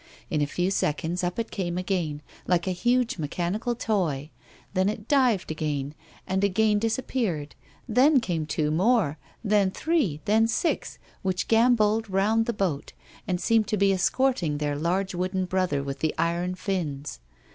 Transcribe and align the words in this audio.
In 0.31 0.41
a 0.41 0.47
few 0.47 0.71
seconds 0.71 1.23
up 1.23 1.37
it 1.37 1.51
came 1.51 1.77
again, 1.77 2.23
like 2.47 2.65
a 2.65 2.71
huge 2.71 3.19
mechanical 3.19 3.75
toy; 3.75 4.31
then 4.73 4.89
it 4.89 5.07
dived 5.07 5.51
again, 5.51 5.93
and 6.25 6.43
again 6.43 6.79
disappeared; 6.79 7.53
then 7.87 8.19
came 8.19 8.47
two 8.47 8.71
more, 8.71 9.19
then 9.43 9.69
three, 9.69 10.19
then 10.25 10.47
six, 10.47 10.97
which 11.21 11.47
gambolled 11.47 12.09
round 12.09 12.47
the 12.47 12.51
boat, 12.51 12.93
and 13.27 13.39
seemed 13.39 13.67
to 13.67 13.77
be 13.77 13.93
escorting 13.93 14.57
their 14.57 14.75
large 14.75 15.13
wooden 15.13 15.45
brother 15.45 15.83
witii 15.83 15.99
the 15.99 16.15
iron 16.17 16.55
fins. 16.55 17.19